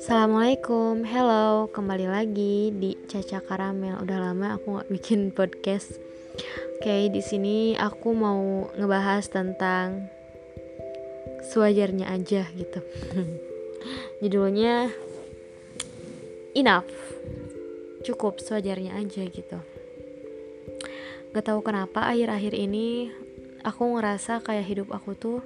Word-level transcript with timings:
Assalamualaikum, 0.00 1.04
hello, 1.04 1.68
kembali 1.68 2.08
lagi 2.08 2.72
di 2.72 2.96
Caca 3.04 3.44
Karamel. 3.44 4.00
Udah 4.00 4.16
lama 4.24 4.56
aku 4.56 4.72
nggak 4.72 4.88
bikin 4.88 5.28
podcast. 5.36 6.00
Oke, 6.80 7.12
di 7.12 7.20
sini 7.20 7.76
aku 7.76 8.16
mau 8.16 8.72
ngebahas 8.72 9.28
tentang 9.28 10.08
sewajarnya 11.52 12.08
aja 12.08 12.48
gitu. 12.56 12.80
Judulnya 14.24 14.88
Enough. 16.56 16.88
Cukup 18.00 18.40
sewajarnya 18.40 18.96
aja 18.96 19.28
gitu. 19.28 19.60
Gak 21.36 21.44
tahu 21.44 21.60
kenapa 21.60 22.08
akhir-akhir 22.08 22.56
ini 22.56 23.12
aku 23.66 23.98
ngerasa 23.98 24.46
kayak 24.46 24.64
hidup 24.70 24.88
aku 24.94 25.18
tuh 25.18 25.42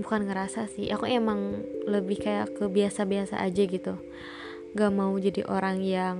bukan 0.00 0.28
ngerasa 0.28 0.70
sih. 0.72 0.88
Aku 0.94 1.04
emang 1.04 1.60
lebih 1.84 2.22
kayak 2.22 2.56
ke 2.56 2.64
biasa-biasa 2.70 3.42
aja 3.42 3.62
gitu. 3.66 3.98
Gak 4.72 4.92
mau 4.92 5.12
jadi 5.20 5.44
orang 5.44 5.84
yang 5.84 6.16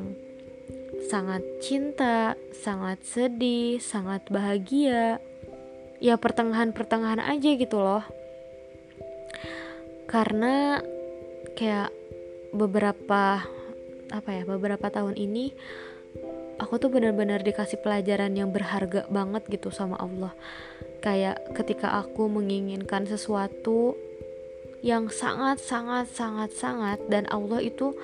sangat 1.09 1.43
cinta 1.65 2.37
sangat 2.53 3.01
sedih 3.07 3.81
sangat 3.81 4.29
bahagia. 4.29 5.23
Ya 6.03 6.19
pertengahan-pertengahan 6.19 7.23
aja 7.23 7.51
gitu 7.57 7.79
loh. 7.79 8.05
Karena 10.11 10.83
kayak 11.55 11.95
beberapa 12.53 13.41
apa 14.13 14.31
ya 14.37 14.45
beberapa 14.45 14.93
tahun 14.93 15.17
ini 15.17 15.57
aku 16.59 16.81
tuh 16.81 16.91
benar-benar 16.93 17.41
dikasih 17.41 17.81
pelajaran 17.81 18.35
yang 18.35 18.53
berharga 18.53 19.09
banget 19.09 19.47
gitu 19.49 19.73
sama 19.73 19.97
Allah. 19.97 20.33
Kayak 21.01 21.41
ketika 21.57 21.99
aku 21.99 22.29
menginginkan 22.29 23.09
sesuatu 23.09 23.97
yang 24.83 25.07
sangat 25.15 25.63
sangat 25.63 26.11
sangat 26.11 26.51
sangat 26.53 26.99
dan 27.07 27.31
Allah 27.31 27.63
itu 27.63 27.95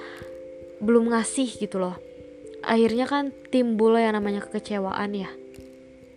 belum 0.78 1.10
ngasih 1.10 1.58
gitu 1.58 1.82
loh. 1.82 1.98
Akhirnya 2.62 3.06
kan 3.06 3.34
timbul 3.50 3.98
yang 3.98 4.14
namanya 4.14 4.42
kekecewaan 4.46 5.14
ya. 5.14 5.30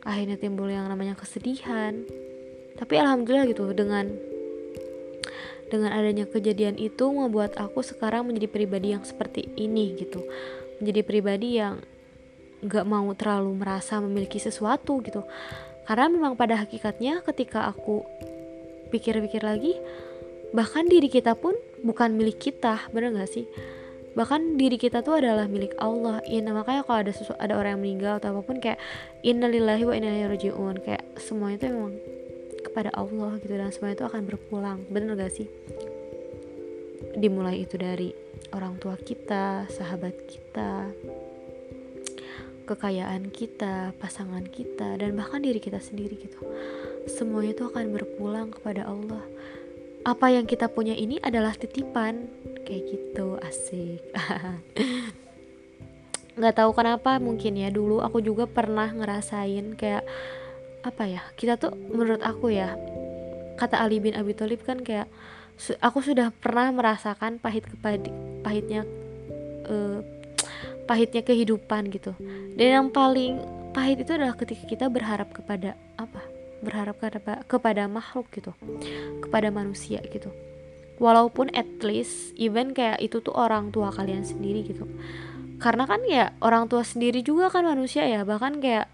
Akhirnya 0.02 0.38
timbul 0.38 0.70
yang 0.70 0.89
namanya 0.89 1.17
kesedihan. 1.17 2.05
Tapi 2.77 2.94
alhamdulillah 2.98 3.45
gitu 3.50 3.70
dengan 3.77 4.09
dengan 5.70 5.94
adanya 5.95 6.27
kejadian 6.27 6.75
itu 6.75 7.08
membuat 7.14 7.55
aku 7.55 7.80
sekarang 7.86 8.27
menjadi 8.27 8.50
pribadi 8.52 8.94
yang 8.94 9.05
seperti 9.05 9.53
ini 9.55 9.95
gitu. 9.98 10.25
Menjadi 10.81 11.02
pribadi 11.05 11.61
yang 11.61 11.80
gak 12.62 12.86
mau 12.86 13.09
terlalu 13.17 13.58
merasa 13.58 13.98
memiliki 13.98 14.38
sesuatu 14.38 15.02
gitu. 15.02 15.26
Karena 15.86 16.08
memang 16.08 16.38
pada 16.38 16.62
hakikatnya 16.62 17.26
ketika 17.26 17.67
aku 17.67 18.06
pikir-pikir 18.94 19.42
lagi 19.42 19.80
bahkan 20.52 20.84
diri 20.84 21.08
kita 21.08 21.34
pun 21.34 21.56
bukan 21.82 22.14
milik 22.14 22.38
kita 22.38 22.86
bener 22.94 23.14
gak 23.17 23.32
sih? 23.32 23.45
Bahkan 24.12 24.59
diri 24.59 24.76
kita 24.76 25.00
tuh 25.00 25.23
adalah 25.23 25.48
milik 25.48 25.72
Allah. 25.80 26.20
Ya 26.28 26.44
makanya 26.52 26.84
kalau 26.84 27.00
ada 27.00 27.12
sesu 27.16 27.32
ada 27.39 27.56
orang 27.56 27.80
yang 27.80 27.82
meninggal 27.82 28.14
atau 28.20 28.36
apa 28.36 28.42
pun 28.44 28.59
kayak 28.59 28.80
innalillahi 29.23 29.84
wa 29.88 29.94
inna 29.95 30.12
ilaihi 30.12 30.52
kayak 30.84 31.04
semua 31.16 31.56
itu 31.56 31.72
memang 31.72 31.95
kepada 32.62 32.92
Allah 32.92 33.39
gitu 33.39 33.56
dan 33.56 33.72
semua 33.72 33.95
itu 33.95 34.04
akan 34.04 34.28
berpulang. 34.28 34.84
Bener 34.92 35.16
gak 35.16 35.32
sih? 35.32 35.48
Dimulai 37.16 37.64
itu 37.64 37.80
dari 37.80 38.12
orang 38.52 38.76
tua 38.80 39.00
kita 39.00 39.67
sahabat 39.72 40.16
kita 40.28 40.92
kekayaan 42.72 43.27
kita, 43.30 43.91
pasangan 44.00 44.47
kita, 44.47 44.95
dan 44.95 45.19
bahkan 45.19 45.44
diri 45.44 45.59
kita 45.59 45.83
sendiri 45.83 46.16
gitu. 46.16 46.39
Semuanya 47.11 47.52
itu 47.52 47.67
akan 47.67 47.91
berpulang 47.91 48.55
kepada 48.55 48.88
Allah. 48.88 49.22
Apa 50.08 50.33
yang 50.33 50.47
kita 50.47 50.72
punya 50.72 50.95
ini 50.95 51.19
adalah 51.19 51.52
titipan, 51.53 52.31
kayak 52.64 52.88
gitu, 52.88 53.36
asik. 53.44 53.99
Gak 56.42 56.55
tahu 56.55 56.71
kenapa 56.71 57.20
mungkin 57.20 57.59
ya 57.59 57.67
dulu 57.67 57.99
aku 57.99 58.23
juga 58.23 58.48
pernah 58.48 58.88
ngerasain 58.88 59.76
kayak 59.76 60.08
apa 60.82 61.05
ya 61.05 61.21
kita 61.38 61.61
tuh 61.61 61.77
menurut 61.93 62.26
aku 62.26 62.49
ya 62.49 62.73
kata 63.61 63.77
Ali 63.77 64.02
bin 64.02 64.17
Abi 64.17 64.33
Thalib 64.33 64.65
kan 64.65 64.82
kayak 64.82 65.05
aku 65.77 66.02
sudah 66.02 66.33
pernah 66.33 66.73
merasakan 66.73 67.38
pahit 67.38 67.70
kepada 67.70 68.09
pahitnya 68.42 68.82
uh, 69.70 70.02
pahitnya 70.91 71.23
kehidupan 71.23 71.87
gitu. 71.87 72.11
Dan 72.59 72.67
yang 72.67 72.87
paling 72.91 73.39
pahit 73.71 74.03
itu 74.03 74.11
adalah 74.11 74.35
ketika 74.35 74.67
kita 74.67 74.85
berharap 74.91 75.31
kepada 75.31 75.79
apa? 75.95 76.19
Berharap 76.59 76.99
kepada 76.99 77.47
kepada 77.47 77.83
makhluk 77.87 78.27
gitu. 78.35 78.52
Kepada 79.23 79.47
manusia 79.55 80.03
gitu. 80.03 80.27
Walaupun 80.99 81.47
at 81.55 81.79
least 81.79 82.35
even 82.35 82.75
kayak 82.75 82.99
itu 82.99 83.23
tuh 83.23 83.31
orang 83.31 83.71
tua 83.71 83.95
kalian 83.95 84.27
sendiri 84.27 84.67
gitu. 84.67 84.83
Karena 85.63 85.87
kan 85.87 86.03
ya 86.03 86.35
orang 86.43 86.67
tua 86.67 86.83
sendiri 86.83 87.23
juga 87.23 87.47
kan 87.47 87.63
manusia 87.63 88.03
ya. 88.03 88.27
Bahkan 88.27 88.59
kayak 88.59 88.91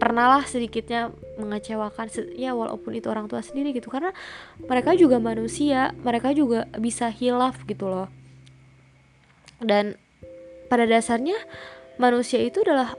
pernah 0.00 0.32
lah 0.32 0.48
sedikitnya 0.48 1.12
mengecewakan 1.36 2.08
ya 2.40 2.56
walaupun 2.56 2.96
itu 2.96 3.12
orang 3.12 3.28
tua 3.28 3.44
sendiri 3.44 3.76
gitu. 3.76 3.92
Karena 3.92 4.16
mereka 4.64 4.96
juga 4.96 5.20
manusia 5.20 5.92
mereka 6.00 6.32
juga 6.32 6.64
bisa 6.80 7.12
hilaf 7.12 7.60
gitu 7.68 7.84
loh. 7.84 8.08
Dan 9.60 10.00
pada 10.66 10.84
dasarnya 10.84 11.36
manusia 11.96 12.42
itu 12.42 12.62
adalah 12.62 12.94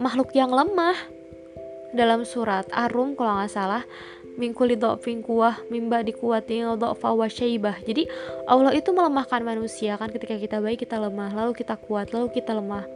makhluk 0.00 0.32
yang 0.34 0.50
lemah. 0.50 0.96
Dalam 1.90 2.22
surat 2.22 2.70
Arum 2.70 3.18
kalau 3.18 3.42
nggak 3.42 3.50
salah 3.50 3.82
mingkuli 4.38 4.78
kuah 5.26 5.58
mimba 5.68 6.06
wa 6.06 7.28
syaibah. 7.28 7.76
Jadi 7.82 8.06
Allah 8.46 8.72
itu 8.72 8.94
melemahkan 8.94 9.42
manusia 9.42 9.98
kan? 9.98 10.08
Ketika 10.08 10.38
kita 10.38 10.62
baik 10.62 10.86
kita 10.86 10.96
lemah. 10.96 11.34
Lalu 11.34 11.52
kita 11.58 11.74
kuat 11.76 12.14
lalu 12.14 12.30
kita 12.30 12.54
lemah. 12.54 12.86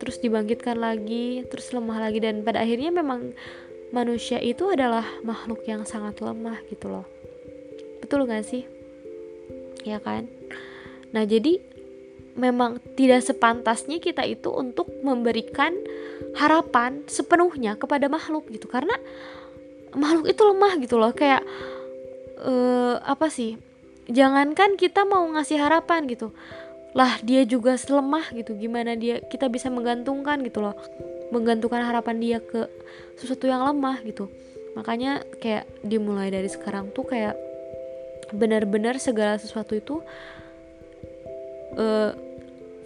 Terus 0.00 0.16
dibangkitkan 0.22 0.80
lagi 0.80 1.44
terus 1.50 1.74
lemah 1.74 1.98
lagi. 1.98 2.22
Dan 2.22 2.46
pada 2.46 2.62
akhirnya 2.62 2.94
memang 2.94 3.34
manusia 3.90 4.38
itu 4.38 4.70
adalah 4.70 5.04
makhluk 5.26 5.66
yang 5.66 5.82
sangat 5.82 6.22
lemah 6.22 6.62
gitu 6.70 6.88
loh. 6.88 7.06
Betul 8.00 8.24
gak 8.30 8.46
sih? 8.46 8.64
Ya 9.82 9.98
kan? 9.98 10.30
Nah 11.10 11.26
jadi 11.26 11.58
memang 12.38 12.78
tidak 12.94 13.24
sepantasnya 13.26 13.98
kita 13.98 14.22
itu 14.26 14.50
untuk 14.50 14.90
memberikan 15.02 15.74
harapan 16.36 17.02
sepenuhnya 17.10 17.74
kepada 17.74 18.06
makhluk 18.06 18.46
gitu. 18.50 18.70
Karena 18.70 18.94
makhluk 19.94 20.30
itu 20.30 20.42
lemah 20.42 20.72
gitu 20.78 20.96
loh. 21.00 21.12
Kayak 21.14 21.42
uh, 22.42 23.00
apa 23.02 23.30
sih? 23.30 23.58
Jangankan 24.10 24.74
kita 24.74 25.06
mau 25.06 25.22
ngasih 25.34 25.62
harapan 25.62 26.06
gitu. 26.10 26.34
Lah 26.94 27.22
dia 27.22 27.46
juga 27.46 27.78
selemah 27.78 28.34
gitu. 28.34 28.58
Gimana 28.58 28.98
dia 28.98 29.22
kita 29.22 29.46
bisa 29.46 29.70
menggantungkan 29.70 30.42
gitu 30.42 30.62
loh. 30.62 30.74
Menggantungkan 31.30 31.86
harapan 31.86 32.18
dia 32.18 32.38
ke 32.42 32.66
sesuatu 33.18 33.46
yang 33.46 33.62
lemah 33.62 34.02
gitu. 34.02 34.26
Makanya 34.74 35.22
kayak 35.38 35.66
dimulai 35.82 36.30
dari 36.30 36.50
sekarang 36.50 36.90
tuh 36.94 37.06
kayak 37.06 37.34
benar-benar 38.30 38.98
segala 39.02 39.38
sesuatu 39.38 39.74
itu 39.74 40.02
uh, 41.76 42.14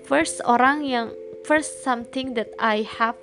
first 0.04 0.40
orang 0.44 0.84
yang 0.84 1.12
first 1.44 1.84
something 1.84 2.34
that 2.34 2.50
I 2.56 2.84
have 2.84 3.18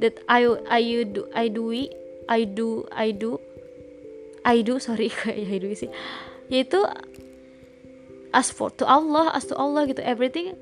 that 0.00 0.20
I 0.28 0.46
I 0.68 1.04
do 1.04 1.28
I 1.32 1.48
do 1.48 1.72
I 2.28 2.44
do 2.44 2.68
I 2.92 3.08
do 3.12 3.40
I 4.44 4.56
do 4.60 4.76
sorry 4.80 5.08
kayak 5.20 5.48
I 5.48 5.58
do 5.60 5.68
sih. 5.72 5.90
Yaitu 6.52 6.84
as 8.34 8.52
for 8.52 8.68
to 8.76 8.84
Allah 8.84 9.32
as 9.32 9.48
to 9.48 9.56
Allah 9.56 9.88
gitu 9.88 10.04
everything 10.04 10.58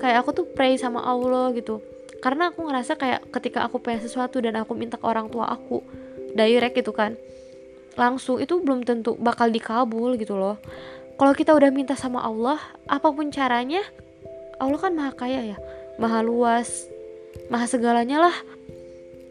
kayak 0.00 0.24
aku 0.24 0.30
tuh 0.34 0.46
pray 0.50 0.74
sama 0.76 1.02
Allah 1.02 1.54
gitu. 1.54 1.78
Karena 2.18 2.48
aku 2.48 2.64
ngerasa 2.64 2.96
kayak 2.96 3.28
ketika 3.30 3.68
aku 3.68 3.78
pengen 3.78 4.00
sesuatu 4.04 4.40
dan 4.40 4.56
aku 4.56 4.72
minta 4.72 4.96
ke 4.96 5.04
orang 5.04 5.28
tua 5.28 5.52
aku 5.52 5.84
direct 6.34 6.74
gitu 6.74 6.90
kan 6.90 7.14
langsung 7.94 8.42
itu 8.42 8.58
belum 8.58 8.82
tentu 8.82 9.14
bakal 9.14 9.48
dikabul 9.48 10.18
gitu 10.18 10.34
loh 10.34 10.58
kalau 11.14 11.32
kita 11.32 11.54
udah 11.54 11.70
minta 11.70 11.94
sama 11.94 12.22
Allah 12.22 12.58
apa 12.90 13.08
pun 13.14 13.30
caranya 13.30 13.82
Allah 14.58 14.78
kan 14.78 14.94
maha 14.94 15.12
kaya 15.14 15.54
ya. 15.54 15.58
Maha 15.98 16.22
luas 16.26 16.86
maha 17.50 17.66
segalanya 17.66 18.30
lah. 18.30 18.36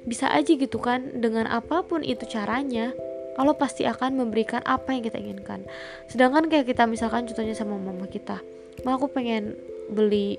Bisa 0.03 0.27
aja 0.31 0.51
gitu 0.51 0.79
kan 0.83 1.23
dengan 1.23 1.47
apa 1.47 1.83
pun 1.83 2.03
itu 2.03 2.27
caranya 2.27 2.91
Allah 3.33 3.55
pasti 3.57 3.87
akan 3.87 4.19
memberikan 4.19 4.61
apa 4.67 4.93
yang 4.93 5.03
kita 5.03 5.17
inginkan. 5.17 5.63
Sedangkan 6.11 6.51
kayak 6.51 6.69
kita 6.69 6.85
misalkan 6.85 7.25
contohnya 7.25 7.55
sama 7.55 7.79
mama 7.79 8.05
kita. 8.07 8.39
Ma 8.83 8.99
aku 8.99 9.07
pengen 9.09 9.55
beli 9.91 10.37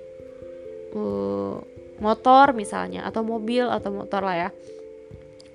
uh, 0.95 1.59
motor 1.99 2.53
misalnya 2.53 3.07
atau 3.07 3.23
mobil 3.23 3.67
atau 3.71 3.91
motor 3.95 4.25
lah 4.25 4.37
ya 4.37 4.51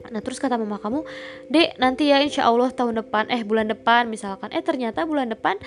Nah 0.10 0.20
terus 0.22 0.42
kata 0.42 0.58
mama 0.58 0.82
kamu 0.82 1.06
Dek 1.50 1.78
nanti 1.78 2.10
ya 2.10 2.22
insya 2.22 2.50
Allah 2.50 2.70
tahun 2.74 3.02
depan 3.06 3.30
Eh 3.30 3.42
bulan 3.46 3.70
depan 3.70 4.10
misalkan. 4.10 4.50
Eh 4.54 4.62
ternyata 4.62 5.06
bulan 5.06 5.30
depan 5.30 5.58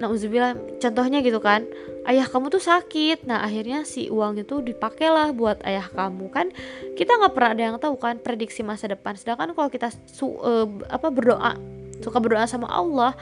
nauzubillah 0.00 0.56
contohnya 0.80 1.20
gitu 1.20 1.44
kan 1.44 1.68
ayah 2.08 2.24
kamu 2.24 2.48
tuh 2.48 2.62
sakit. 2.64 3.28
Nah 3.28 3.44
akhirnya 3.44 3.84
si 3.84 4.08
uang 4.08 4.40
itu 4.40 4.64
dipakailah 4.64 5.36
buat 5.36 5.60
ayah 5.68 5.84
kamu. 5.92 6.32
Kan 6.32 6.52
kita 6.96 7.20
nggak 7.20 7.32
pernah 7.36 7.50
ada 7.52 7.62
yang 7.62 7.76
tahu 7.76 8.00
kan 8.00 8.16
prediksi 8.20 8.64
masa 8.64 8.88
depan. 8.88 9.16
Sedangkan 9.16 9.52
kalau 9.52 9.68
kita 9.68 9.92
su 10.08 10.32
uh, 10.40 10.64
apa 10.88 11.12
berdoa 11.12 11.56
suka 12.00 12.16
berdoa 12.16 12.48
sama 12.48 12.72
Allah 12.72 13.12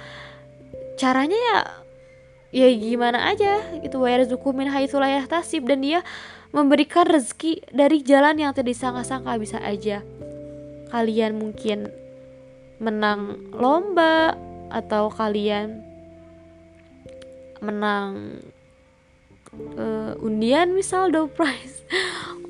caranya 0.98 1.34
ya 1.34 1.58
ya 2.54 2.68
gimana 2.72 3.28
aja 3.32 3.80
gitu. 3.80 4.00
Wa 4.02 4.08
yarzuqu 4.12 4.50
min 4.56 4.68
haitsu 4.72 5.00
tasib 5.28 5.68
dan 5.68 5.84
dia 5.84 6.00
memberikan 6.52 7.04
rezeki 7.04 7.68
dari 7.72 8.00
jalan 8.00 8.40
yang 8.40 8.50
tidak 8.56 8.72
disangka-sangka. 8.72 9.36
Bisa 9.36 9.58
aja 9.60 10.00
kalian 10.88 11.36
mungkin 11.36 11.92
menang 12.80 13.52
lomba 13.52 14.38
atau 14.72 15.12
kalian 15.12 15.84
menang 17.58 18.40
uh, 19.76 20.14
undian 20.22 20.72
misal 20.72 21.08
door 21.12 21.28
prize. 21.28 21.84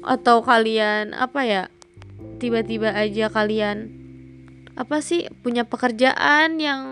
Atau 0.06 0.46
kalian 0.46 1.10
apa 1.14 1.42
ya 1.42 1.62
tiba-tiba 2.38 2.94
aja 2.94 3.26
kalian 3.30 3.90
apa 4.78 5.02
sih 5.02 5.26
punya 5.42 5.66
pekerjaan 5.66 6.62
yang 6.62 6.82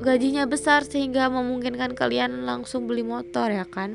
gajinya 0.00 0.48
besar 0.48 0.82
sehingga 0.82 1.30
memungkinkan 1.30 1.94
kalian 1.94 2.42
langsung 2.42 2.90
beli 2.90 3.06
motor 3.06 3.50
ya 3.50 3.66
kan? 3.68 3.94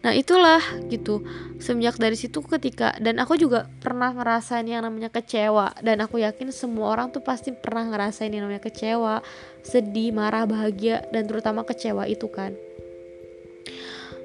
Nah 0.00 0.16
itulah 0.16 0.64
gitu. 0.88 1.20
Semenjak 1.60 2.00
dari 2.00 2.16
situ 2.16 2.40
ketika 2.40 2.96
Dan 2.96 3.20
aku 3.20 3.36
juga 3.36 3.68
pernah 3.84 4.16
ngerasain 4.16 4.64
yang 4.64 4.80
namanya 4.80 5.12
kecewa. 5.12 5.76
Dan 5.84 6.00
aku 6.00 6.24
yakin 6.24 6.48
semua 6.56 6.96
orang 6.96 7.12
tuh 7.12 7.20
pasti 7.20 7.52
pernah 7.52 7.84
ngerasain 7.84 8.32
yang 8.32 8.48
namanya 8.48 8.64
kecewa 8.64 9.20
Sedih, 9.60 10.16
marah, 10.16 10.48
bahagia 10.48 11.04
Dan 11.12 11.28
terutama 11.28 11.68
kecewa 11.68 12.08
itu 12.08 12.32
kan. 12.32 12.56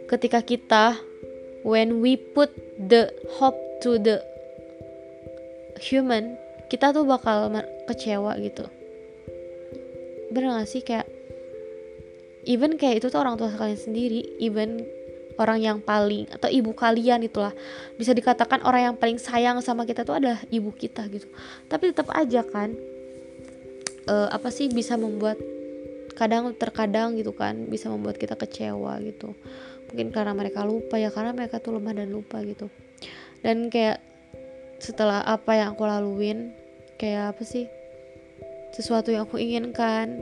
Ketika 0.08 0.40
kita 0.40 0.96
When 1.68 2.00
we 2.00 2.16
put 2.16 2.56
the 2.80 3.12
hope 3.36 3.60
to 3.84 4.00
the 4.00 4.24
human 5.84 6.40
Kita 6.72 6.96
tuh 6.96 7.04
bakal 7.04 7.52
kecewa 7.92 8.40
gitu 8.40 8.85
Bener 10.32 10.62
gak 10.62 10.70
sih? 10.70 10.82
Kayak 10.86 11.08
Even 12.46 12.78
kayak 12.78 13.02
itu 13.02 13.10
tuh 13.10 13.18
orang 13.18 13.42
tua 13.42 13.50
kalian 13.50 13.82
sendiri 13.82 14.22
Even 14.38 14.86
orang 15.36 15.60
yang 15.60 15.78
paling 15.84 16.30
atau 16.32 16.48
ibu 16.48 16.72
kalian 16.72 17.24
itulah 17.28 17.52
bisa 18.00 18.16
dikatakan 18.16 18.64
orang 18.64 18.92
yang 18.92 18.96
paling 18.96 19.20
sayang 19.20 19.60
sama 19.60 19.84
kita 19.84 20.08
tuh 20.08 20.16
adalah 20.16 20.40
ibu 20.48 20.72
kita 20.72 21.04
gitu. 21.12 21.28
Tapi 21.68 21.92
tetap 21.92 22.08
aja 22.16 22.42
kan 22.44 22.72
uh, 24.08 24.32
apa 24.32 24.48
sih 24.52 24.72
bisa 24.72 24.96
membuat 24.96 25.36
kadang 26.16 26.56
terkadang 26.56 27.20
gitu 27.20 27.36
kan 27.36 27.68
bisa 27.68 27.92
membuat 27.92 28.16
kita 28.16 28.40
kecewa 28.40 28.96
gitu. 29.04 29.36
Mungkin 29.92 30.16
karena 30.16 30.32
mereka 30.32 30.64
lupa 30.64 30.96
ya 30.96 31.12
karena 31.12 31.36
mereka 31.36 31.60
tuh 31.60 31.76
lemah 31.76 31.94
dan 31.94 32.10
lupa 32.16 32.40
gitu. 32.42 32.72
Dan 33.44 33.68
kayak 33.68 34.00
setelah 34.80 35.24
apa 35.24 35.56
yang 35.56 35.76
aku 35.76 35.84
laluin 35.84 36.56
kayak 36.96 37.36
apa 37.36 37.44
sih 37.44 37.68
sesuatu 38.76 39.16
yang 39.16 39.24
aku 39.24 39.40
inginkan. 39.40 40.20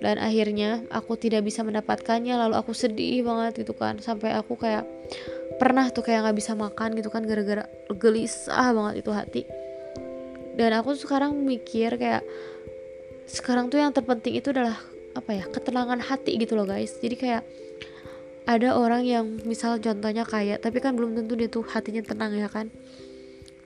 Dan 0.00 0.16
akhirnya 0.16 0.84
aku 0.88 1.16
tidak 1.16 1.44
bisa 1.44 1.64
mendapatkannya. 1.64 2.36
Lalu 2.36 2.54
aku 2.56 2.76
sedih 2.76 3.24
banget 3.24 3.64
gitu 3.64 3.72
kan. 3.72 4.00
Sampai 4.04 4.36
aku 4.36 4.56
kayak 4.56 4.84
pernah 5.56 5.88
tuh 5.88 6.04
kayak 6.04 6.28
nggak 6.28 6.36
bisa 6.36 6.52
makan 6.52 6.96
gitu 6.96 7.08
kan. 7.08 7.24
Gara-gara 7.24 7.64
gelisah 7.96 8.76
banget 8.76 9.04
itu 9.04 9.10
hati. 9.12 9.42
Dan 10.56 10.76
aku 10.76 10.92
sekarang 10.96 11.40
mikir 11.40 11.96
kayak 11.96 12.24
sekarang 13.24 13.72
tuh 13.72 13.80
yang 13.80 13.92
terpenting 13.96 14.36
itu 14.36 14.52
adalah 14.52 14.76
apa 15.16 15.30
ya? 15.36 15.44
Ketenangan 15.48 16.00
hati 16.00 16.36
gitu 16.36 16.56
loh 16.56 16.68
guys. 16.68 16.96
Jadi 17.00 17.16
kayak 17.16 17.42
ada 18.48 18.74
orang 18.74 19.04
yang 19.04 19.24
misal 19.44 19.76
contohnya 19.78 20.24
kayak 20.24 20.64
tapi 20.64 20.80
kan 20.80 20.96
belum 20.96 21.12
tentu 21.12 21.36
dia 21.36 21.46
tuh 21.46 21.62
hatinya 21.62 22.00
tenang 22.00 22.32
ya 22.34 22.48
kan. 22.48 22.72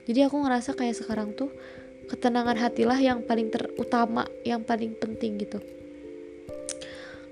Jadi 0.05 0.19
aku 0.21 0.43
ngerasa 0.45 0.77
kayak 0.77 0.99
sekarang 0.99 1.33
tuh 1.33 1.49
ketenangan 2.05 2.57
hatilah 2.57 2.99
yang 3.01 3.25
paling 3.25 3.49
terutama 3.49 4.29
yang 4.45 4.61
paling 4.61 4.93
penting 4.97 5.41
gitu. 5.41 5.59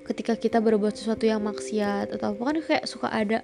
Ketika 0.03 0.35
kita 0.35 0.59
berbuat 0.59 0.97
sesuatu 0.99 1.23
yang 1.23 1.39
maksiat 1.39 2.11
atau 2.11 2.35
apa 2.35 2.41
kan 2.43 2.57
kayak 2.59 2.85
suka 2.89 3.07
ada 3.07 3.39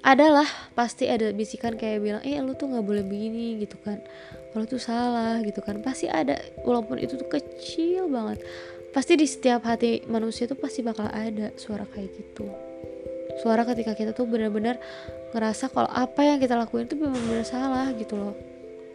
adalah 0.00 0.48
pasti 0.72 1.08
ada 1.08 1.28
bisikan 1.32 1.76
kayak 1.76 2.00
bilang 2.00 2.22
eh 2.24 2.40
lu 2.40 2.56
tuh 2.56 2.72
nggak 2.72 2.84
boleh 2.84 3.04
begini 3.06 3.60
gitu 3.62 3.80
kan. 3.80 4.02
Kalau 4.50 4.64
tuh 4.66 4.80
salah 4.82 5.40
gitu 5.40 5.64
kan. 5.64 5.80
Pasti 5.80 6.10
ada 6.10 6.36
walaupun 6.66 7.00
itu 7.00 7.16
tuh 7.16 7.28
kecil 7.28 8.10
banget 8.10 8.42
pasti 8.90 9.14
di 9.14 9.22
setiap 9.22 9.62
hati 9.62 10.02
manusia 10.10 10.50
tuh 10.50 10.58
pasti 10.58 10.82
bakal 10.82 11.06
ada 11.06 11.54
suara 11.54 11.86
kayak 11.86 12.10
gitu. 12.10 12.50
Suara 13.38 13.62
ketika 13.62 13.94
kita 13.94 14.10
tuh 14.10 14.26
benar-benar 14.26 14.82
ngerasa 15.30 15.70
kalau 15.70 15.86
apa 15.86 16.26
yang 16.26 16.42
kita 16.42 16.58
lakuin 16.58 16.90
itu 16.90 16.98
benar-benar 16.98 17.46
salah 17.46 17.86
gitu 17.94 18.18
loh 18.18 18.49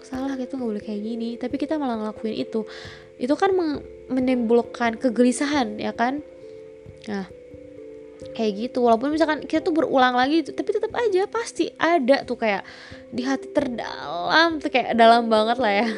salah 0.06 0.38
gitu 0.38 0.56
nggak 0.56 0.69
boleh 0.69 0.84
kayak 0.84 1.02
gini. 1.02 1.30
Tapi 1.42 1.56
kita 1.57 1.81
malah 1.81 1.98
ngelakuin 1.98 2.38
itu. 2.38 2.63
Itu 3.18 3.34
kan 3.34 3.52
menimbulkan 4.07 5.02
kegelisahan 5.02 5.81
ya 5.81 5.92
kan? 5.92 6.22
Nah 7.10 7.25
kayak 8.38 8.52
gitu. 8.69 8.86
Walaupun 8.86 9.12
misalkan 9.12 9.44
kita 9.44 9.66
tuh 9.66 9.74
berulang 9.74 10.13
lagi 10.13 10.46
tapi 10.46 10.69
tetap 10.69 10.94
aja 10.94 11.25
pasti 11.25 11.74
ada 11.75 12.22
tuh 12.24 12.38
kayak 12.38 12.63
di 13.10 13.25
hati 13.25 13.50
terdalam 13.52 14.62
tuh 14.62 14.69
kayak 14.69 14.94
dalam 14.94 15.28
banget 15.28 15.57
lah 15.57 15.74
ya. 15.84 15.88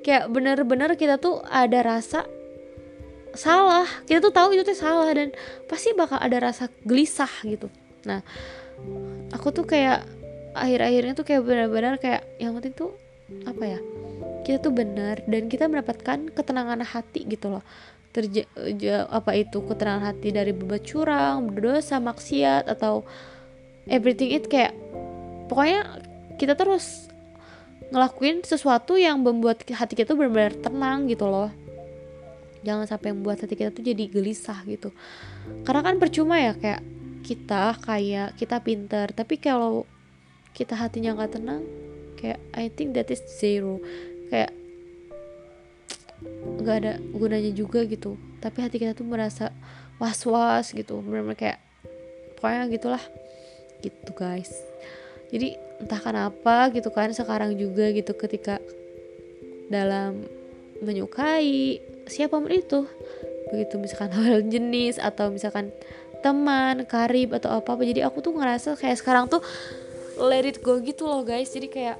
Kayak 0.00 0.32
bener-bener 0.32 0.96
kita 0.96 1.20
tuh 1.20 1.44
ada 1.44 1.84
rasa 1.84 2.24
salah. 3.36 3.84
Kita 4.08 4.24
tuh 4.24 4.32
tahu 4.32 4.56
itu 4.56 4.64
tuh 4.64 4.72
salah 4.72 5.12
dan 5.12 5.28
pasti 5.68 5.92
bakal 5.92 6.16
ada 6.16 6.40
rasa 6.40 6.72
gelisah 6.88 7.28
gitu. 7.44 7.68
Nah 8.08 8.24
aku 9.36 9.52
tuh 9.52 9.68
kayak 9.68 10.08
akhir-akhirnya 10.56 11.12
tuh 11.14 11.26
kayak 11.26 11.42
benar-benar 11.44 11.94
kayak 12.00 12.26
yang 12.40 12.56
penting 12.58 12.74
tuh 12.74 12.96
apa 13.46 13.64
ya? 13.76 13.80
Kita 14.46 14.58
tuh 14.62 14.72
benar 14.74 15.22
dan 15.28 15.46
kita 15.46 15.68
mendapatkan 15.68 16.32
ketenangan 16.32 16.82
hati 16.82 17.26
gitu 17.28 17.52
loh. 17.58 17.64
Terja 18.10 18.42
apa 19.06 19.38
itu 19.38 19.62
keterangan 19.62 20.02
hati 20.02 20.34
dari 20.34 20.50
berbuat 20.50 20.82
curang, 20.82 21.54
berdosa, 21.54 22.02
maksiat 22.02 22.66
atau 22.66 23.06
everything 23.86 24.34
it 24.34 24.50
kayak 24.50 24.74
pokoknya 25.46 26.02
kita 26.34 26.58
terus 26.58 27.06
ngelakuin 27.90 28.42
sesuatu 28.42 28.98
yang 28.98 29.22
membuat 29.22 29.62
hati 29.66 29.94
kita 29.98 30.14
tuh 30.14 30.18
benar-benar 30.18 30.58
tenang 30.58 31.06
gitu 31.06 31.26
loh. 31.30 31.50
Jangan 32.66 32.90
sampai 32.90 33.14
membuat 33.14 33.46
hati 33.46 33.54
kita 33.54 33.70
tuh 33.70 33.86
jadi 33.86 34.04
gelisah 34.10 34.58
gitu. 34.66 34.90
Karena 35.62 35.80
kan 35.86 35.96
percuma 36.02 36.38
ya 36.38 36.52
kayak 36.58 36.82
kita 37.20 37.76
kayak 37.84 38.34
kita 38.34 38.58
pinter 38.64 39.06
tapi 39.12 39.38
kalau 39.38 39.84
kita 40.56 40.74
hatinya 40.74 41.14
nggak 41.14 41.38
tenang 41.38 41.62
kayak 42.18 42.40
I 42.56 42.72
think 42.72 42.96
that 42.96 43.10
is 43.12 43.22
zero. 43.38 43.78
Kayak 44.30 44.54
nggak 46.60 46.76
ada 46.84 46.92
gunanya 47.14 47.52
juga 47.52 47.84
gitu. 47.86 48.16
Tapi 48.40 48.58
hati 48.64 48.76
kita 48.80 48.96
tuh 48.96 49.06
merasa 49.06 49.52
was 50.00 50.24
was 50.24 50.72
gitu. 50.72 51.04
Benar-benar 51.04 51.38
kayak 51.38 51.58
pokoknya 52.38 52.70
gitulah. 52.72 53.04
Gitu 53.80 54.10
guys. 54.16 54.50
Jadi 55.30 55.54
entah 55.80 56.00
kenapa 56.02 56.68
gitu 56.74 56.90
kan 56.90 57.14
sekarang 57.14 57.54
juga 57.56 57.88
gitu 57.94 58.12
ketika 58.18 58.58
dalam 59.70 60.26
menyukai 60.82 61.78
siapa 62.10 62.36
pun 62.36 62.50
itu. 62.50 62.84
Begitu 63.50 63.74
misalkan 63.78 64.10
hal 64.14 64.42
jenis 64.46 64.98
atau 64.98 65.30
misalkan 65.30 65.70
teman 66.20 66.84
karib 66.84 67.32
atau 67.32 67.56
apa 67.56 67.72
apa 67.72 67.82
jadi 67.82 68.04
aku 68.04 68.20
tuh 68.20 68.36
ngerasa 68.36 68.76
kayak 68.76 69.00
sekarang 69.00 69.26
tuh 69.32 69.40
let 70.18 70.48
it 70.48 70.58
go 70.64 70.80
gitu 70.82 71.06
loh 71.06 71.22
guys. 71.22 71.52
Jadi 71.52 71.68
kayak 71.70 71.98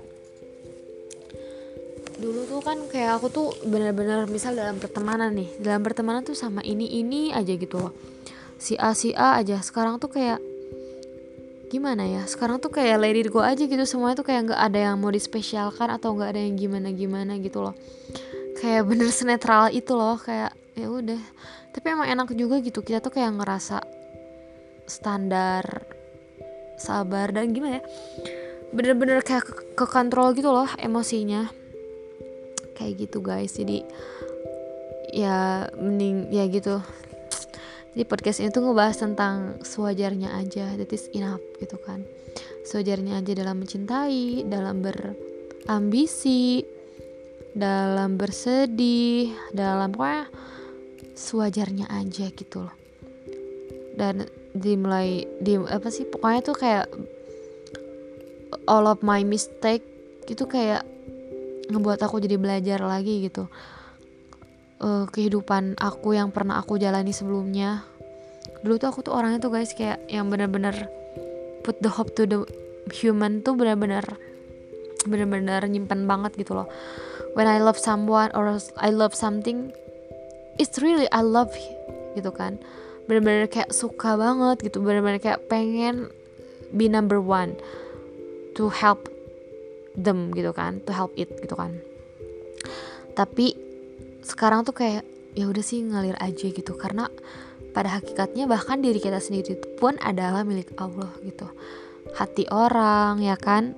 dulu 2.21 2.45
tuh 2.45 2.61
kan 2.61 2.77
kayak 2.93 3.17
aku 3.17 3.33
tuh 3.33 3.49
benar-benar 3.65 4.29
misal 4.29 4.53
dalam 4.53 4.77
pertemanan 4.77 5.33
nih 5.33 5.57
dalam 5.57 5.81
pertemanan 5.81 6.21
tuh 6.21 6.37
sama 6.37 6.61
ini 6.61 7.01
ini 7.01 7.33
aja 7.33 7.57
gitu 7.57 7.81
loh. 7.81 7.93
Si 8.61 8.77
A 8.77 8.93
si 8.93 9.17
A 9.17 9.41
aja. 9.41 9.57
Sekarang 9.65 9.97
tuh 9.97 10.13
kayak 10.13 10.37
gimana 11.73 12.05
ya? 12.05 12.29
Sekarang 12.29 12.61
tuh 12.61 12.69
kayak 12.69 13.01
lady 13.01 13.25
go 13.25 13.41
aja 13.41 13.65
gitu. 13.65 13.85
Semuanya 13.89 14.21
tuh 14.21 14.29
kayak 14.29 14.53
nggak 14.53 14.61
ada 14.61 14.79
yang 14.93 15.01
mau 15.01 15.09
dispesialkan 15.09 15.89
atau 15.89 16.13
nggak 16.13 16.37
ada 16.37 16.41
yang 16.45 16.61
gimana 16.61 16.93
gimana 16.93 17.41
gitu 17.41 17.65
loh. 17.65 17.73
Kayak 18.61 18.85
bener 18.85 19.09
senetral 19.09 19.73
itu 19.73 19.97
loh. 19.97 20.21
Kayak 20.21 20.53
ya 20.77 20.93
udah. 20.93 21.23
Tapi 21.73 21.87
emang 21.89 22.11
enak 22.11 22.37
juga 22.37 22.61
gitu. 22.61 22.85
Kita 22.85 23.01
tuh 23.01 23.17
kayak 23.17 23.33
ngerasa 23.41 23.81
standar 24.85 25.63
sabar 26.81 27.31
dan 27.31 27.53
gimana 27.53 27.79
ya 27.79 27.85
bener-bener 28.71 29.19
kayak 29.27 29.45
ke, 29.47 29.53
ke 29.75 29.87
kontrol 29.87 30.31
gitu 30.35 30.51
loh 30.51 30.71
emosinya. 30.79 31.51
Kayak 32.79 33.07
gitu 33.07 33.19
guys. 33.21 33.59
Jadi 33.59 33.85
ya 35.11 35.69
mending 35.77 36.31
ya 36.31 36.47
gitu. 36.47 36.81
Jadi 37.91 38.05
podcast 38.07 38.39
ini 38.39 38.55
tuh 38.55 38.63
ngebahas 38.71 38.97
tentang 39.03 39.59
sewajarnya 39.67 40.39
aja. 40.39 40.71
That 40.79 40.95
is 40.95 41.11
enough 41.11 41.43
gitu 41.59 41.77
kan. 41.83 42.07
Sewajarnya 42.63 43.19
aja 43.19 43.33
dalam 43.35 43.67
mencintai 43.67 44.47
dalam 44.47 44.81
berambisi 44.81 46.63
dalam 47.51 48.15
bersedih 48.15 49.35
dalam 49.51 49.91
pokoknya 49.91 50.31
sewajarnya 51.19 51.91
aja 51.91 52.31
gitu 52.31 52.63
loh. 52.63 52.75
Dan 53.99 54.23
dimulai 54.51 55.27
di 55.39 55.55
apa 55.57 55.89
sih 55.95 56.07
pokoknya 56.07 56.41
tuh 56.43 56.57
kayak 56.59 56.87
all 58.67 58.91
of 58.91 59.03
my 59.07 59.23
mistake 59.23 59.83
itu 60.27 60.47
kayak 60.47 60.83
ngebuat 61.71 62.03
aku 62.03 62.19
jadi 62.19 62.37
belajar 62.39 62.83
lagi 62.83 63.31
gitu. 63.31 63.47
Uh, 64.81 65.05
kehidupan 65.13 65.77
aku 65.77 66.17
yang 66.17 66.33
pernah 66.33 66.59
aku 66.59 66.81
jalani 66.81 67.15
sebelumnya. 67.15 67.85
Dulu 68.65 68.81
tuh 68.81 68.89
aku 68.91 69.01
tuh 69.07 69.15
orangnya 69.15 69.39
tuh 69.45 69.53
guys 69.55 69.71
kayak 69.77 70.03
yang 70.11 70.27
bener-bener 70.33 70.89
put 71.63 71.79
the 71.85 71.91
hope 71.93 72.11
to 72.17 72.25
the 72.27 72.43
human 72.91 73.45
tuh 73.45 73.55
bener-bener 73.55 74.03
bener-bener 75.05 75.63
nyimpen 75.69 76.09
banget 76.09 76.35
gitu 76.35 76.59
loh. 76.59 76.67
When 77.39 77.47
I 77.47 77.63
love 77.63 77.79
someone 77.79 78.35
or 78.35 78.59
I 78.81 78.91
love 78.91 79.15
something 79.15 79.71
it's 80.59 80.77
really 80.83 81.07
I 81.09 81.25
love 81.25 81.53
gitu 82.19 82.35
kan 82.35 82.61
bener-bener 83.11 83.51
kayak 83.51 83.75
suka 83.75 84.15
banget 84.15 84.71
gitu 84.71 84.79
bener-bener 84.79 85.19
kayak 85.19 85.43
pengen 85.51 86.15
be 86.71 86.87
number 86.87 87.19
one 87.19 87.59
to 88.55 88.71
help 88.71 89.11
them 89.99 90.31
gitu 90.31 90.55
kan 90.55 90.79
to 90.87 90.95
help 90.95 91.11
it 91.19 91.27
gitu 91.43 91.59
kan. 91.59 91.75
Tapi 93.19 93.59
sekarang 94.23 94.63
tuh 94.63 94.79
kayak 94.79 95.03
ya 95.35 95.51
udah 95.51 95.65
sih 95.67 95.83
ngalir 95.83 96.15
aja 96.23 96.47
gitu 96.47 96.79
karena 96.79 97.11
pada 97.75 97.99
hakikatnya 97.99 98.47
bahkan 98.47 98.79
diri 98.79 99.03
kita 99.03 99.19
sendiri 99.19 99.59
pun 99.75 99.99
adalah 99.99 100.47
milik 100.47 100.71
Allah 100.79 101.11
gitu. 101.27 101.51
Hati 102.15 102.47
orang 102.55 103.19
ya 103.19 103.35
kan? 103.35 103.75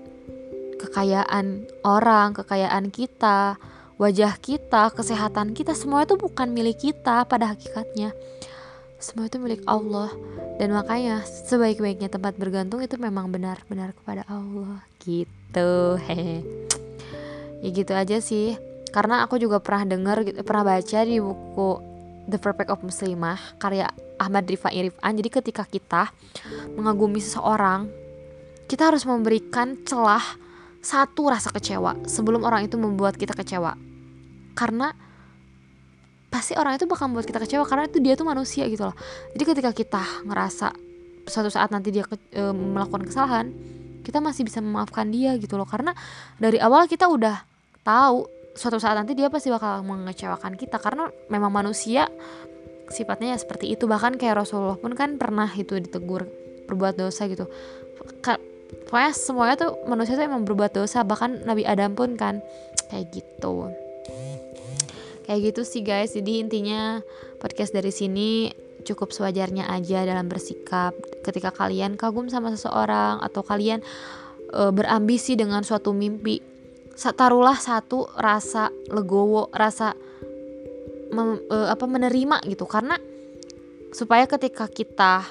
Kekayaan 0.77 1.65
orang 1.89 2.37
kekayaan 2.37 2.93
kita 2.93 3.57
wajah 4.03 4.35
kita 4.43 4.91
kesehatan 4.91 5.55
kita 5.55 5.79
semua 5.79 6.03
itu 6.03 6.19
bukan 6.19 6.51
milik 6.51 6.91
kita 6.91 7.23
pada 7.23 7.55
hakikatnya 7.55 8.11
semua 9.03 9.27
itu 9.27 9.37
milik 9.43 9.67
Allah. 9.67 10.09
Dan 10.57 10.73
makanya 10.73 11.27
sebaik-baiknya 11.27 12.07
tempat 12.07 12.39
bergantung 12.39 12.79
itu 12.81 12.95
memang 12.97 13.29
benar-benar 13.35 13.93
kepada 13.99 14.23
Allah. 14.31 14.87
Gitu. 15.03 15.99
Hehe. 16.07 16.47
Ya 17.63 17.69
gitu 17.75 17.93
aja 17.93 18.23
sih. 18.23 18.55
Karena 18.95 19.27
aku 19.27 19.43
juga 19.43 19.59
pernah 19.59 19.89
dengar 19.89 20.23
gitu, 20.23 20.39
pernah 20.47 20.77
baca 20.77 20.99
di 21.03 21.19
buku 21.19 21.71
The 22.31 22.39
Perfect 22.39 22.71
of 22.71 22.85
Muslimah 22.87 23.59
karya 23.59 23.91
Ahmad 24.21 24.47
Rifai 24.47 24.87
Rifan. 24.87 25.13
Jadi 25.19 25.29
ketika 25.29 25.65
kita 25.67 26.15
mengagumi 26.79 27.19
seseorang 27.19 27.91
kita 28.71 28.89
harus 28.89 29.03
memberikan 29.05 29.77
celah 29.85 30.23
satu 30.83 31.31
rasa 31.31 31.53
kecewa 31.55 32.09
sebelum 32.09 32.43
orang 32.43 32.67
itu 32.67 32.79
membuat 32.79 33.19
kita 33.19 33.35
kecewa. 33.35 33.75
Karena 34.53 34.93
pasti 36.33 36.57
orang 36.57 36.81
itu 36.81 36.89
bakal 36.89 37.13
membuat 37.13 37.29
kita 37.29 37.45
kecewa 37.45 37.69
karena 37.69 37.85
itu 37.85 38.01
dia 38.01 38.17
tuh 38.17 38.25
manusia 38.25 38.65
gitu 38.65 38.89
loh. 38.89 38.97
Jadi 39.37 39.45
ketika 39.45 39.71
kita 39.77 40.03
ngerasa 40.25 40.73
suatu 41.29 41.53
saat 41.53 41.69
nanti 41.69 41.93
dia 41.93 42.09
ke, 42.09 42.17
e, 42.33 42.43
melakukan 42.51 43.05
kesalahan 43.05 43.53
kita 44.03 44.19
masih 44.19 44.43
bisa 44.49 44.59
memaafkan 44.65 45.13
dia 45.13 45.37
gitu 45.37 45.61
loh. 45.61 45.69
Karena 45.69 45.93
dari 46.41 46.59
awal 46.59 46.91
kita 46.91 47.07
udah 47.07 47.45
tahu 47.85 48.27
suatu 48.57 48.81
saat 48.81 48.97
nanti 48.99 49.13
dia 49.13 49.29
pasti 49.29 49.53
bakal 49.53 49.85
mengecewakan 49.85 50.59
kita. 50.59 50.81
Karena 50.81 51.13
memang 51.31 51.53
manusia 51.53 52.11
sifatnya 52.91 53.37
ya 53.37 53.39
seperti 53.39 53.71
itu. 53.77 53.85
Bahkan 53.87 54.19
kayak 54.19 54.43
Rasulullah 54.43 54.81
pun 54.81 54.97
kan 54.97 55.21
pernah 55.21 55.47
itu 55.53 55.79
ditegur 55.79 56.27
berbuat 56.67 56.99
dosa 56.99 57.29
gitu. 57.31 57.47
Pokoknya 58.89 59.13
semuanya 59.13 59.57
tuh 59.61 59.79
manusia 59.87 60.19
tuh 60.19 60.27
emang 60.27 60.43
berbuat 60.43 60.75
dosa. 60.75 61.07
Bahkan 61.07 61.47
Nabi 61.47 61.63
Adam 61.69 61.95
pun 61.95 62.19
kan 62.19 62.43
kayak 62.91 63.15
gitu 63.15 63.71
kayak 65.33 65.57
gitu 65.57 65.63
sih 65.65 65.81
guys. 65.81 66.13
Jadi 66.13 66.45
intinya 66.45 67.01
podcast 67.41 67.73
dari 67.73 67.89
sini 67.89 68.53
cukup 68.85 69.17
sewajarnya 69.17 69.65
aja 69.73 70.05
dalam 70.05 70.29
bersikap. 70.29 70.93
Ketika 71.25 71.49
kalian 71.57 71.97
kagum 71.97 72.29
sama 72.29 72.53
seseorang 72.53 73.25
atau 73.25 73.41
kalian 73.41 73.81
e, 74.53 74.61
berambisi 74.69 75.33
dengan 75.33 75.65
suatu 75.65 75.97
mimpi 75.97 76.53
taruhlah 76.93 77.57
satu 77.57 78.13
rasa 78.21 78.69
legowo 78.93 79.49
rasa 79.57 79.97
mem, 81.09 81.41
uh, 81.49 81.73
apa 81.73 81.89
menerima 81.89 82.45
gitu. 82.45 82.69
Karena 82.69 83.01
supaya 83.97 84.29
ketika 84.29 84.69
kita 84.69 85.25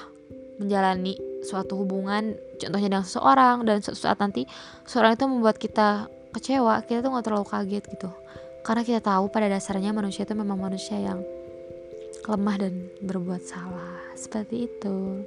menjalani 0.58 1.14
suatu 1.46 1.78
hubungan 1.78 2.34
contohnya 2.58 2.98
dengan 2.98 3.06
seseorang 3.06 3.62
dan 3.62 3.78
suatu 3.78 3.98
saat 3.98 4.18
nanti 4.18 4.46
seorang 4.86 5.14
itu 5.14 5.24
membuat 5.30 5.58
kita 5.58 6.06
kecewa 6.34 6.82
kita 6.86 7.02
tuh 7.02 7.10
nggak 7.10 7.24
terlalu 7.26 7.46
kaget 7.46 7.84
gitu 7.98 8.08
karena 8.62 8.82
kita 8.86 9.00
tahu 9.02 9.30
pada 9.30 9.50
dasarnya 9.50 9.90
manusia 9.90 10.22
itu 10.22 10.34
memang 10.38 10.58
manusia 10.58 10.98
yang 10.98 11.22
lemah 12.26 12.56
dan 12.62 12.86
berbuat 13.02 13.42
salah. 13.42 13.98
Seperti 14.14 14.70
itu. 14.70 15.26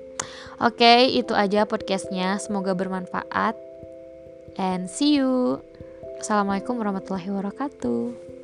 Oke 0.63 1.11
itu 1.11 1.35
aja 1.35 1.67
podcastnya. 1.67 2.39
Semoga 2.39 2.71
bermanfaat. 2.71 3.59
And 4.55 4.87
see 4.87 5.19
you. 5.19 5.59
Assalamualaikum 6.23 6.79
warahmatullahi 6.79 7.27
wabarakatuh. 7.27 8.34